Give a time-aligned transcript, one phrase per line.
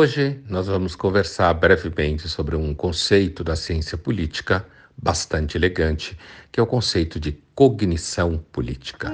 [0.00, 4.64] Hoje nós vamos conversar brevemente sobre um conceito da ciência política
[4.96, 6.16] bastante elegante,
[6.52, 9.12] que é o conceito de cognição política.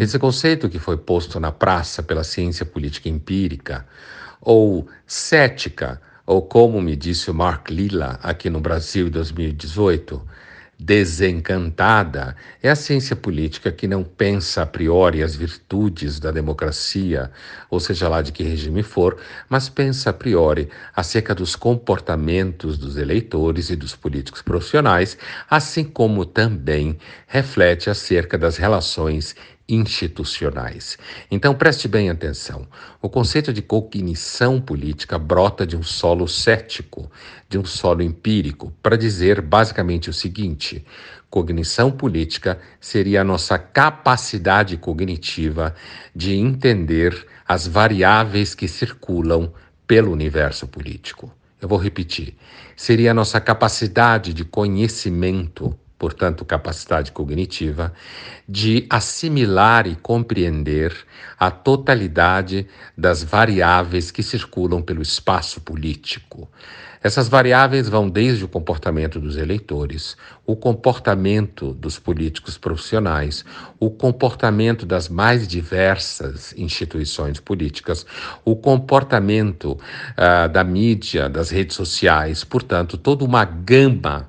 [0.00, 3.86] Esse conceito que foi posto na praça pela ciência política empírica,
[4.40, 10.20] ou cética, ou como me disse o Mark Lilla aqui no Brasil em 2018,
[10.78, 12.36] desencantada.
[12.62, 17.30] É a ciência política que não pensa a priori as virtudes da democracia,
[17.68, 19.18] ou seja lá de que regime for,
[19.48, 25.18] mas pensa a priori acerca dos comportamentos dos eleitores e dos políticos profissionais,
[25.50, 29.34] assim como também reflete acerca das relações
[29.68, 30.96] institucionais.
[31.30, 32.66] Então preste bem atenção.
[33.02, 37.10] O conceito de cognição política brota de um solo cético,
[37.48, 40.84] de um solo empírico, para dizer basicamente o seguinte:
[41.28, 45.74] cognição política seria a nossa capacidade cognitiva
[46.16, 49.52] de entender as variáveis que circulam
[49.86, 51.32] pelo universo político.
[51.60, 52.36] Eu vou repetir.
[52.76, 57.92] Seria a nossa capacidade de conhecimento portanto, capacidade cognitiva,
[58.48, 60.94] de assimilar e compreender
[61.38, 66.48] a totalidade das variáveis que circulam pelo espaço político.
[67.02, 73.44] Essas variáveis vão desde o comportamento dos eleitores, o comportamento dos políticos profissionais,
[73.78, 78.04] o comportamento das mais diversas instituições políticas,
[78.44, 84.28] o comportamento uh, da mídia, das redes sociais, portanto, toda uma gama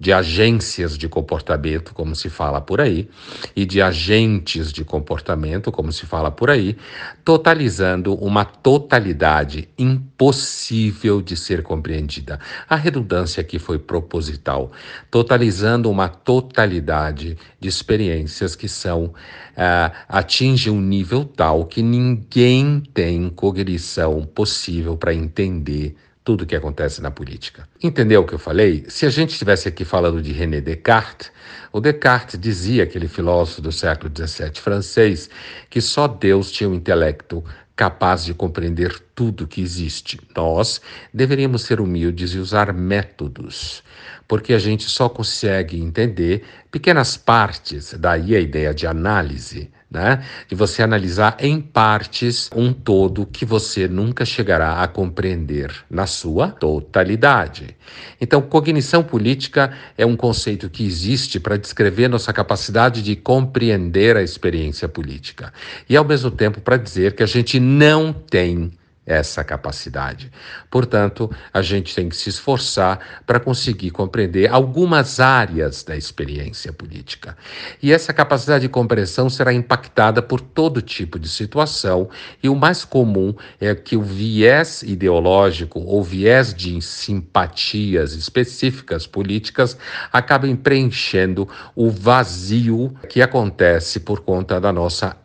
[0.00, 3.06] de agências de comportamento, como se fala por aí,
[3.54, 6.74] e de agentes de comportamento, como se fala por aí,
[7.22, 12.40] totalizando uma totalidade impossível de ser compreendida.
[12.66, 14.72] A redundância aqui foi proposital,
[15.10, 23.28] totalizando uma totalidade de experiências que são uh, atinge um nível tal que ninguém tem
[23.28, 25.94] cognição possível para entender
[26.24, 27.68] tudo que acontece na política.
[27.82, 28.84] Entendeu o que eu falei?
[28.88, 31.32] Se a gente estivesse aqui falando de René Descartes,
[31.72, 35.30] o Descartes dizia, aquele filósofo do século XVII francês,
[35.68, 37.44] que só Deus tinha um intelecto
[37.74, 40.20] capaz de compreender tudo que existe.
[40.36, 40.82] Nós
[41.14, 43.82] deveríamos ser humildes e usar métodos,
[44.28, 50.24] porque a gente só consegue entender pequenas partes, daí a ideia de análise né?
[50.48, 56.48] De você analisar em partes um todo que você nunca chegará a compreender na sua
[56.48, 57.76] totalidade.
[58.20, 64.22] Então, cognição política é um conceito que existe para descrever nossa capacidade de compreender a
[64.22, 65.52] experiência política
[65.88, 68.70] e, ao mesmo tempo, para dizer que a gente não tem
[69.10, 70.30] essa capacidade.
[70.70, 77.36] Portanto, a gente tem que se esforçar para conseguir compreender algumas áreas da experiência política.
[77.82, 82.08] E essa capacidade de compreensão será impactada por todo tipo de situação,
[82.40, 89.76] e o mais comum é que o viés ideológico ou viés de simpatias específicas políticas
[90.12, 95.16] acabem preenchendo o vazio que acontece por conta da nossa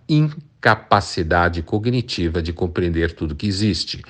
[0.66, 4.02] capacidade cognitiva de compreender tudo que existe.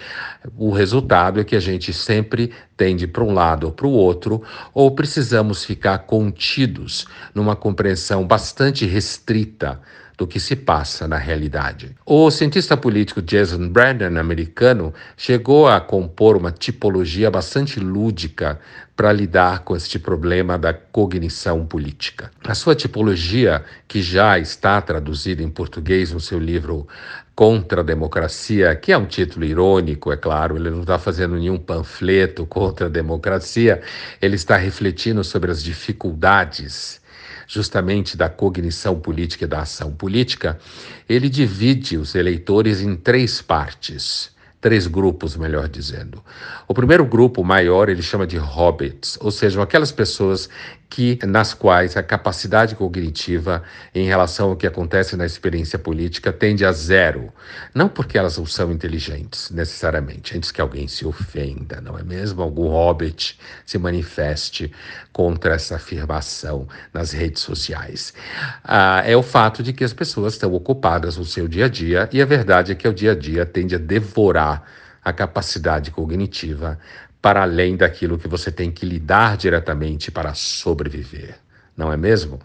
[0.58, 4.42] O resultado é que a gente sempre tende para um lado ou para o outro,
[4.74, 9.82] ou precisamos ficar contidos numa compreensão bastante restrita
[10.18, 11.96] do que se passa na realidade.
[12.06, 18.60] O cientista político Jason Brandon, americano, chegou a compor uma tipologia bastante lúdica
[18.96, 22.32] para lidar com este problema da cognição política.
[22.46, 26.88] A sua tipologia, que já está traduzida em português no seu livro
[27.36, 31.58] Contra a Democracia, que é um título irônico, é claro, ele não está fazendo nenhum
[31.58, 33.82] panfleto contra a democracia,
[34.22, 37.02] ele está refletindo sobre as dificuldades
[37.48, 40.60] justamente da cognição política e da ação política,
[41.08, 44.34] ele divide os eleitores em três partes
[44.66, 46.24] três grupos, melhor dizendo.
[46.68, 50.50] O primeiro grupo maior ele chama de hobbits, ou seja, aquelas pessoas
[50.90, 53.64] que nas quais a capacidade cognitiva
[53.94, 57.34] em relação ao que acontece na experiência política tende a zero.
[57.74, 62.42] Não porque elas não são inteligentes, necessariamente, antes que alguém se ofenda, não é mesmo?
[62.42, 64.72] Algum hobbit se manifeste
[65.12, 68.14] contra essa afirmação nas redes sociais.
[68.64, 72.10] Ah, é o fato de que as pessoas estão ocupadas no seu dia a dia
[72.12, 74.64] e a verdade é que o dia a dia tende a devorar
[75.06, 76.80] a capacidade cognitiva
[77.26, 81.40] para além daquilo que você tem que lidar diretamente para sobreviver.
[81.76, 82.40] Não é mesmo?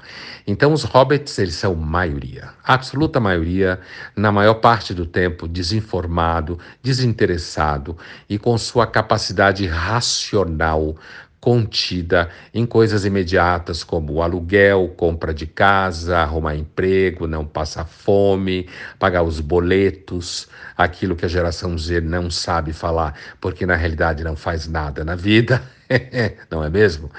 [0.47, 3.79] Então os hobbits, eles são maioria, absoluta maioria,
[4.17, 7.95] na maior parte do tempo desinformado, desinteressado
[8.27, 10.97] e com sua capacidade racional
[11.41, 19.23] contida em coisas imediatas como aluguel, compra de casa, arrumar emprego, não passar fome, pagar
[19.23, 24.69] os boletos, aquilo que a geração Z não sabe falar, porque na realidade não faz
[24.69, 25.63] nada na vida.
[26.51, 27.11] não é mesmo?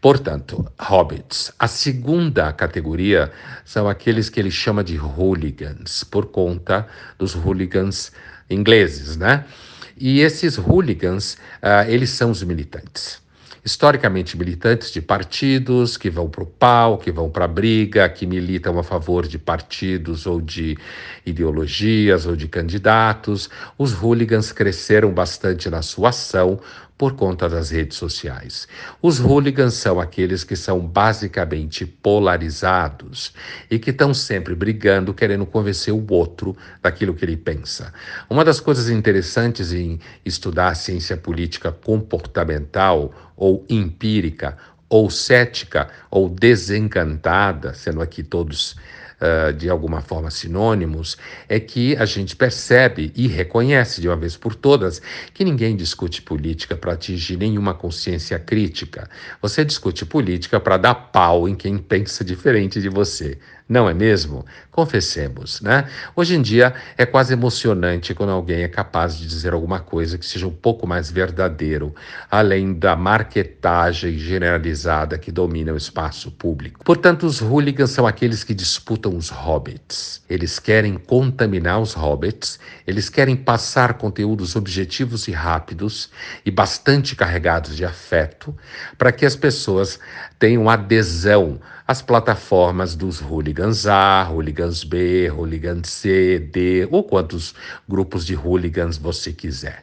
[0.00, 1.52] Portanto, hobbits.
[1.58, 3.30] A segunda categoria
[3.64, 6.86] são aqueles que ele chama de hooligans, por conta
[7.18, 8.12] dos hooligans
[8.50, 9.44] ingleses, né?
[9.96, 13.20] E esses hooligans, uh, eles são os militantes
[13.64, 18.26] historicamente militantes de partidos que vão para o pau, que vão para a briga, que
[18.26, 20.76] militam a favor de partidos ou de
[21.24, 23.50] ideologias ou de candidatos.
[23.76, 26.58] Os hooligans cresceram bastante na sua ação
[27.00, 28.68] por conta das redes sociais.
[29.00, 33.32] Os hooligans são aqueles que são basicamente polarizados
[33.70, 37.90] e que estão sempre brigando, querendo convencer o outro daquilo que ele pensa.
[38.28, 46.28] Uma das coisas interessantes em estudar a ciência política comportamental ou empírica ou cética ou
[46.28, 48.76] desencantada, sendo aqui todos
[49.20, 51.16] uh, de alguma forma sinônimos,
[51.48, 55.00] é que a gente percebe e reconhece de uma vez por todas
[55.34, 59.08] que ninguém discute política para atingir nenhuma consciência crítica.
[59.40, 63.38] Você discute política para dar pau em quem pensa diferente de você.
[63.70, 64.44] Não é mesmo?
[64.72, 65.88] Confessemos, né?
[66.16, 70.26] Hoje em dia é quase emocionante quando alguém é capaz de dizer alguma coisa que
[70.26, 71.94] seja um pouco mais verdadeiro,
[72.28, 76.84] além da marketagem generalizada que domina o espaço público.
[76.84, 80.20] Portanto, os hooligans são aqueles que disputam os hobbits.
[80.28, 86.10] Eles querem contaminar os hobbits, eles querem passar conteúdos objetivos e rápidos
[86.44, 88.52] e bastante carregados de afeto
[88.98, 90.00] para que as pessoas
[90.40, 97.52] tenham adesão às plataformas dos hooligans A, hooligans B, hooligans C, D ou quantos
[97.88, 99.82] grupos de hooligans você quiser.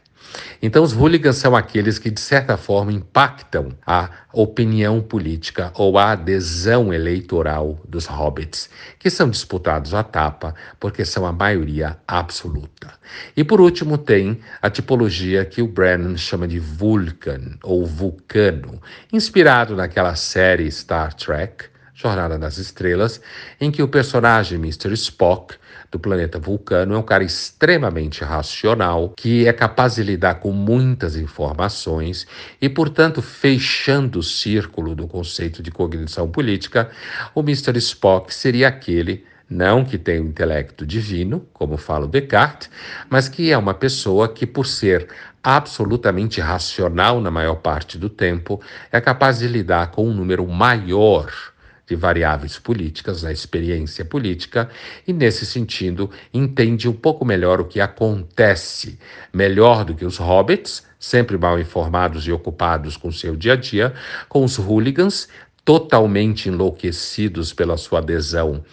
[0.61, 6.13] Então, os hooligans são aqueles que, de certa forma, impactam a opinião política ou a
[6.13, 12.93] adesão eleitoral dos hobbits, que são disputados à tapa porque são a maioria absoluta.
[13.35, 18.81] E, por último, tem a tipologia que o Brennan chama de Vulcan ou Vulcano,
[19.11, 21.65] inspirado naquela série Star Trek.
[21.99, 23.19] Jornada das Estrelas,
[23.59, 24.93] em que o personagem Mr.
[24.93, 25.55] Spock
[25.91, 31.15] do planeta Vulcano é um cara extremamente racional, que é capaz de lidar com muitas
[31.15, 32.27] informações
[32.61, 36.91] e, portanto, fechando o círculo do conceito de cognição política,
[37.33, 37.75] o Mr.
[37.79, 42.69] Spock seria aquele não que tenha um intelecto divino, como fala o Descartes,
[43.09, 45.07] mas que é uma pessoa que, por ser
[45.41, 48.61] absolutamente racional na maior parte do tempo,
[48.91, 51.31] é capaz de lidar com um número maior
[51.87, 54.69] de variáveis políticas, na experiência política,
[55.07, 58.99] e nesse sentido entende um pouco melhor o que acontece,
[59.33, 63.93] melhor do que os hobbits, sempre mal informados e ocupados com seu dia a dia,
[64.27, 65.29] com os hooligans,
[65.63, 68.63] totalmente enlouquecidos pela sua adesão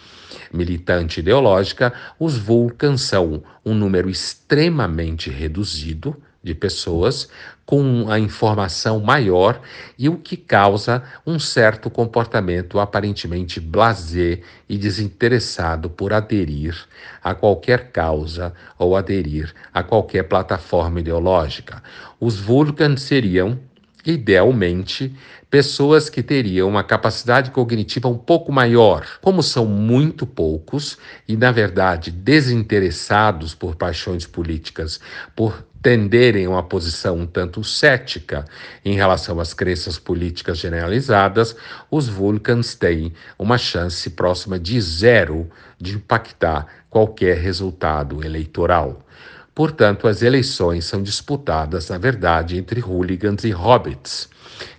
[0.51, 6.15] militante ideológica, os Vulcans são um número extremamente reduzido
[6.45, 7.27] de pessoas
[7.65, 9.59] com a informação maior
[9.97, 16.77] e o que causa um certo comportamento aparentemente blasé e desinteressado por aderir
[17.23, 21.81] a qualquer causa ou aderir a qualquer plataforma ideológica.
[22.19, 23.59] Os Vulcans seriam
[24.05, 25.15] idealmente,
[25.55, 29.07] pessoas que teriam uma capacidade cognitiva um pouco maior.
[29.21, 34.99] Como são muito poucos e, na verdade, desinteressados por paixões políticas,
[35.33, 38.43] por tenderem a uma posição um tanto cética
[38.83, 41.55] em relação às crenças políticas generalizadas,
[41.89, 49.05] os Vulcans têm uma chance próxima de zero de impactar qualquer resultado eleitoral.
[49.55, 54.27] Portanto, as eleições são disputadas, na verdade, entre hooligans e hobbits,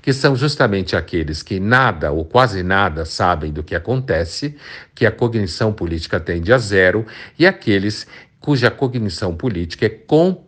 [0.02, 4.54] que são justamente aqueles que nada ou quase nada sabem do que acontece,
[4.94, 7.06] que a cognição política tende a zero,
[7.38, 8.06] e aqueles
[8.38, 10.45] cuja cognição política é completamente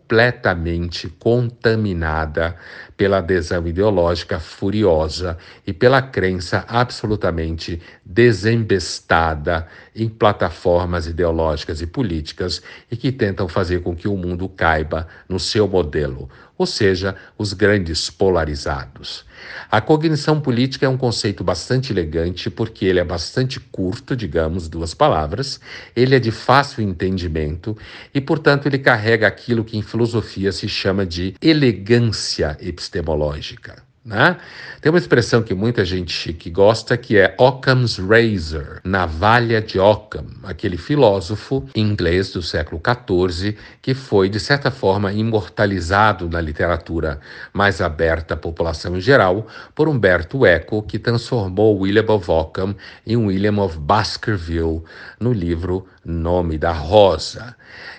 [1.19, 2.55] contaminada
[2.97, 12.61] pela adesão ideológica furiosa e pela crença absolutamente desembestada em plataformas ideológicas e políticas
[12.91, 17.53] e que tentam fazer com que o mundo caiba no seu modelo, ou seja, os
[17.53, 19.23] grandes polarizados.
[19.71, 24.93] A cognição política é um conceito bastante elegante porque ele é bastante curto, digamos, duas
[24.93, 25.61] palavras,
[25.95, 27.77] ele é de fácil entendimento
[28.13, 33.83] e, portanto, ele carrega aquilo que em filosofia se chama de elegância epistemológica.
[34.05, 34.37] Né?
[34.81, 40.25] Tem uma expressão que muita gente chique gosta que é Occam's Razor, navalha de Occam,
[40.43, 47.19] aquele filósofo inglês do século XIV que foi, de certa forma, imortalizado na literatura
[47.51, 52.75] mais aberta à população em geral por Humberto Eco, que transformou William of Ockham
[53.05, 54.81] em William of Baskerville
[55.19, 57.55] no livro Nome da Rosa.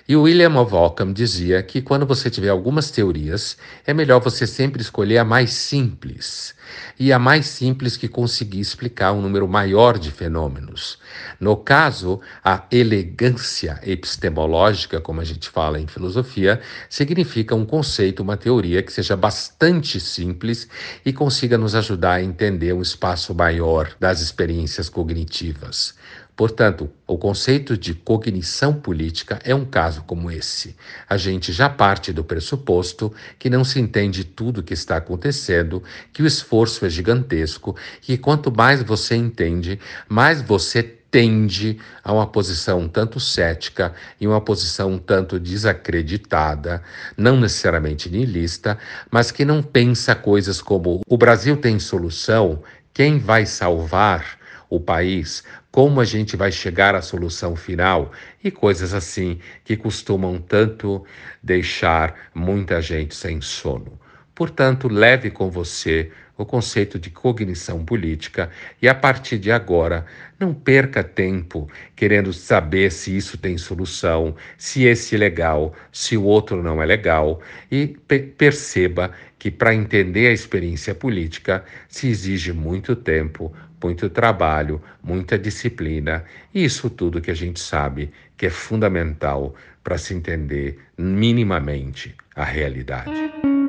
[0.07, 4.81] E William of Ockham dizia que quando você tiver algumas teorias, é melhor você sempre
[4.81, 6.53] escolher a mais simples
[6.99, 10.99] e a mais simples que conseguir explicar um número maior de fenômenos.
[11.39, 18.37] No caso, a elegância epistemológica, como a gente fala em filosofia, significa um conceito, uma
[18.37, 20.67] teoria que seja bastante simples
[21.05, 25.95] e consiga nos ajudar a entender um espaço maior das experiências cognitivas.
[26.35, 30.75] Portanto, o conceito de cognição política é um caso como esse.
[31.07, 35.83] A gente já parte do pressuposto que não se entende tudo o que está acontecendo,
[36.11, 37.75] que o esforço é gigantesco
[38.07, 44.25] e quanto mais você entende, mais você tende a uma posição um tanto cética e
[44.25, 46.81] uma posição um tanto desacreditada,
[47.17, 48.79] não necessariamente niilista,
[49.11, 54.39] mas que não pensa coisas como o Brasil tem solução, quem vai salvar?
[54.71, 58.11] o país, como a gente vai chegar à solução final
[58.43, 61.05] e coisas assim que costumam tanto
[61.41, 63.99] deixar muita gente sem sono.
[64.35, 68.49] Portanto, leve com você o conceito de cognição política
[68.81, 70.05] e, a partir de agora,
[70.39, 76.23] não perca tempo querendo saber se isso tem solução, se esse é legal, se o
[76.23, 82.51] outro não é legal, e pe perceba que, para entender a experiência política, se exige
[82.51, 86.23] muito tempo, muito trabalho, muita disciplina,
[86.53, 92.43] e isso tudo que a gente sabe que é fundamental para se entender minimamente a
[92.43, 93.60] realidade.